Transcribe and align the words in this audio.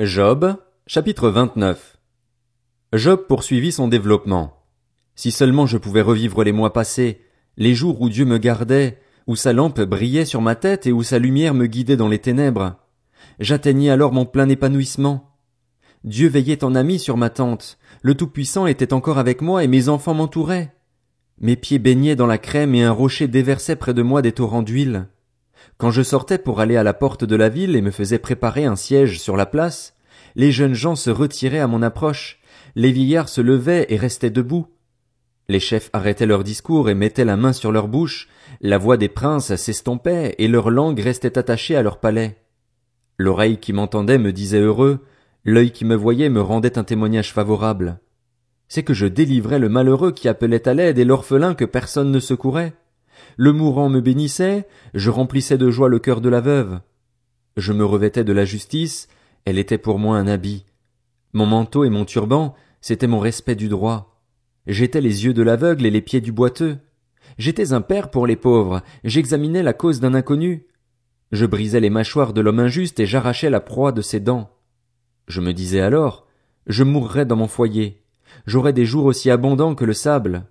Job, 0.00 0.56
chapitre 0.88 1.28
29. 1.28 1.98
Job 2.94 3.26
poursuivit 3.28 3.70
son 3.70 3.86
développement. 3.86 4.64
Si 5.14 5.30
seulement 5.30 5.66
je 5.66 5.78
pouvais 5.78 6.00
revivre 6.00 6.42
les 6.42 6.50
mois 6.50 6.72
passés, 6.72 7.20
les 7.56 7.74
jours 7.74 8.00
où 8.00 8.08
Dieu 8.08 8.24
me 8.24 8.38
gardait, 8.38 8.98
où 9.28 9.36
sa 9.36 9.52
lampe 9.52 9.80
brillait 9.80 10.24
sur 10.24 10.40
ma 10.40 10.56
tête 10.56 10.88
et 10.88 10.92
où 10.92 11.04
sa 11.04 11.20
lumière 11.20 11.54
me 11.54 11.66
guidait 11.66 11.96
dans 11.96 12.08
les 12.08 12.18
ténèbres. 12.18 12.74
J'atteignais 13.38 13.90
alors 13.90 14.12
mon 14.12 14.26
plein 14.26 14.48
épanouissement. 14.48 15.30
Dieu 16.02 16.28
veillait 16.28 16.64
en 16.64 16.74
ami 16.74 16.98
sur 16.98 17.16
ma 17.16 17.30
tente, 17.30 17.78
le 18.02 18.16
Tout-Puissant 18.16 18.66
était 18.66 18.94
encore 18.94 19.18
avec 19.18 19.42
moi 19.42 19.62
et 19.62 19.68
mes 19.68 19.88
enfants 19.88 20.14
m'entouraient. 20.14 20.74
Mes 21.40 21.54
pieds 21.54 21.78
baignaient 21.78 22.16
dans 22.16 22.26
la 22.26 22.38
crème 22.38 22.74
et 22.74 22.82
un 22.82 22.90
rocher 22.90 23.28
déversait 23.28 23.76
près 23.76 23.94
de 23.94 24.02
moi 24.02 24.22
des 24.22 24.32
torrents 24.32 24.64
d'huile. 24.64 25.06
Quand 25.76 25.90
je 25.90 26.02
sortais 26.02 26.38
pour 26.38 26.60
aller 26.60 26.76
à 26.76 26.82
la 26.82 26.94
porte 26.94 27.24
de 27.24 27.36
la 27.36 27.48
ville 27.48 27.76
et 27.76 27.82
me 27.82 27.90
faisais 27.90 28.18
préparer 28.18 28.64
un 28.64 28.76
siège 28.76 29.20
sur 29.20 29.36
la 29.36 29.46
place, 29.46 29.94
les 30.36 30.52
jeunes 30.52 30.74
gens 30.74 30.96
se 30.96 31.10
retiraient 31.10 31.60
à 31.60 31.66
mon 31.66 31.82
approche, 31.82 32.40
les 32.76 32.92
vieillards 32.92 33.28
se 33.28 33.40
levaient 33.40 33.86
et 33.88 33.96
restaient 33.96 34.30
debout. 34.30 34.66
Les 35.48 35.60
chefs 35.60 35.90
arrêtaient 35.92 36.26
leur 36.26 36.42
discours 36.42 36.88
et 36.88 36.94
mettaient 36.94 37.24
la 37.24 37.36
main 37.36 37.52
sur 37.52 37.70
leur 37.70 37.88
bouche, 37.88 38.28
la 38.60 38.78
voix 38.78 38.96
des 38.96 39.08
princes 39.08 39.54
s'estompait 39.56 40.34
et 40.38 40.48
leur 40.48 40.70
langue 40.70 41.00
restait 41.00 41.38
attachée 41.38 41.76
à 41.76 41.82
leur 41.82 42.00
palais. 42.00 42.38
L'oreille 43.18 43.58
qui 43.58 43.72
m'entendait 43.72 44.18
me 44.18 44.32
disait 44.32 44.60
heureux, 44.60 45.00
l'œil 45.44 45.70
qui 45.70 45.84
me 45.84 45.94
voyait 45.94 46.30
me 46.30 46.40
rendait 46.40 46.78
un 46.78 46.84
témoignage 46.84 47.32
favorable. 47.32 48.00
C'est 48.68 48.82
que 48.82 48.94
je 48.94 49.06
délivrais 49.06 49.58
le 49.58 49.68
malheureux 49.68 50.12
qui 50.12 50.28
appelait 50.28 50.66
à 50.66 50.74
l'aide 50.74 50.98
et 50.98 51.04
l'orphelin 51.04 51.54
que 51.54 51.64
personne 51.64 52.10
ne 52.10 52.20
secourait. 52.20 52.74
Le 53.36 53.52
mourant 53.52 53.88
me 53.88 54.00
bénissait, 54.00 54.66
je 54.94 55.10
remplissais 55.10 55.58
de 55.58 55.70
joie 55.70 55.88
le 55.88 55.98
cœur 55.98 56.20
de 56.20 56.28
la 56.28 56.40
veuve. 56.40 56.80
Je 57.56 57.72
me 57.72 57.84
revêtais 57.84 58.24
de 58.24 58.32
la 58.32 58.44
justice, 58.44 59.08
elle 59.44 59.58
était 59.58 59.78
pour 59.78 59.98
moi 59.98 60.16
un 60.16 60.26
habit. 60.26 60.64
Mon 61.32 61.46
manteau 61.46 61.84
et 61.84 61.90
mon 61.90 62.04
turban, 62.04 62.54
c'était 62.80 63.06
mon 63.06 63.18
respect 63.18 63.56
du 63.56 63.68
droit. 63.68 64.20
J'étais 64.66 65.00
les 65.00 65.24
yeux 65.24 65.34
de 65.34 65.42
l'aveugle 65.42 65.86
et 65.86 65.90
les 65.90 66.00
pieds 66.00 66.20
du 66.20 66.32
boiteux. 66.32 66.78
J'étais 67.38 67.72
un 67.72 67.80
père 67.80 68.10
pour 68.10 68.26
les 68.26 68.36
pauvres, 68.36 68.82
j'examinais 69.02 69.62
la 69.62 69.72
cause 69.72 70.00
d'un 70.00 70.14
inconnu. 70.14 70.66
Je 71.32 71.46
brisais 71.46 71.80
les 71.80 71.90
mâchoires 71.90 72.32
de 72.32 72.40
l'homme 72.40 72.60
injuste 72.60 73.00
et 73.00 73.06
j'arrachais 73.06 73.50
la 73.50 73.60
proie 73.60 73.92
de 73.92 74.02
ses 74.02 74.20
dents. 74.20 74.50
Je 75.26 75.40
me 75.40 75.52
disais 75.52 75.80
alors, 75.80 76.26
je 76.66 76.84
mourrais 76.84 77.26
dans 77.26 77.36
mon 77.36 77.48
foyer. 77.48 78.02
J'aurais 78.46 78.72
des 78.72 78.84
jours 78.84 79.04
aussi 79.06 79.30
abondants 79.30 79.74
que 79.74 79.84
le 79.84 79.94
sable. 79.94 80.46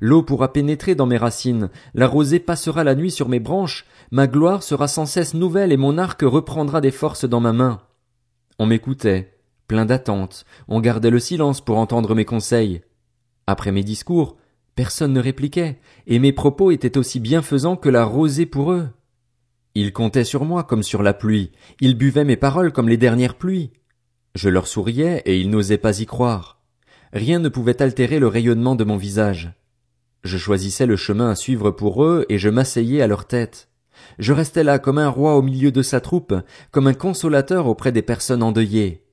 L'eau 0.00 0.22
pourra 0.22 0.52
pénétrer 0.52 0.94
dans 0.94 1.06
mes 1.06 1.16
racines, 1.16 1.70
la 1.94 2.06
rosée 2.06 2.38
passera 2.38 2.84
la 2.84 2.94
nuit 2.94 3.10
sur 3.10 3.28
mes 3.28 3.40
branches, 3.40 3.84
ma 4.10 4.26
gloire 4.26 4.62
sera 4.62 4.88
sans 4.88 5.06
cesse 5.06 5.34
nouvelle 5.34 5.72
et 5.72 5.76
mon 5.76 5.98
arc 5.98 6.22
reprendra 6.22 6.80
des 6.80 6.90
forces 6.90 7.24
dans 7.24 7.40
ma 7.40 7.52
main. 7.52 7.80
On 8.58 8.66
m'écoutait, 8.66 9.38
plein 9.68 9.84
d'attente, 9.86 10.44
on 10.68 10.80
gardait 10.80 11.10
le 11.10 11.18
silence 11.18 11.60
pour 11.60 11.78
entendre 11.78 12.14
mes 12.14 12.24
conseils. 12.24 12.82
Après 13.46 13.72
mes 13.72 13.84
discours, 13.84 14.36
personne 14.74 15.12
ne 15.12 15.20
répliquait, 15.20 15.78
et 16.06 16.18
mes 16.18 16.32
propos 16.32 16.70
étaient 16.70 16.98
aussi 16.98 17.20
bienfaisants 17.20 17.76
que 17.76 17.88
la 17.88 18.04
rosée 18.04 18.46
pour 18.46 18.72
eux. 18.72 18.88
Ils 19.74 19.92
comptaient 19.92 20.24
sur 20.24 20.44
moi 20.44 20.64
comme 20.64 20.82
sur 20.82 21.02
la 21.02 21.14
pluie, 21.14 21.52
ils 21.80 21.96
buvaient 21.96 22.24
mes 22.24 22.36
paroles 22.36 22.72
comme 22.72 22.88
les 22.88 22.98
dernières 22.98 23.36
pluies. 23.36 23.70
Je 24.34 24.48
leur 24.48 24.66
souriais 24.66 25.22
et 25.26 25.38
ils 25.38 25.50
n'osaient 25.50 25.78
pas 25.78 26.00
y 26.00 26.06
croire. 26.06 26.62
Rien 27.12 27.38
ne 27.38 27.48
pouvait 27.48 27.82
altérer 27.82 28.18
le 28.18 28.28
rayonnement 28.28 28.74
de 28.74 28.84
mon 28.84 28.96
visage. 28.96 29.52
Je 30.24 30.38
choisissais 30.38 30.86
le 30.86 30.96
chemin 30.96 31.30
à 31.30 31.34
suivre 31.34 31.70
pour 31.70 32.04
eux 32.04 32.26
et 32.28 32.38
je 32.38 32.48
m'asseyais 32.48 33.02
à 33.02 33.06
leur 33.08 33.26
tête. 33.26 33.68
Je 34.18 34.32
restais 34.32 34.64
là 34.64 34.78
comme 34.78 34.98
un 34.98 35.08
roi 35.08 35.36
au 35.36 35.42
milieu 35.42 35.72
de 35.72 35.82
sa 35.82 36.00
troupe, 36.00 36.34
comme 36.70 36.86
un 36.86 36.94
consolateur 36.94 37.66
auprès 37.66 37.92
des 37.92 38.02
personnes 38.02 38.42
endeuillées. 38.42 39.04